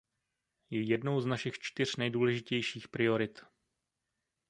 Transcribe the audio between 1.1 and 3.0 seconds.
z našich čtyř nejdůležitějších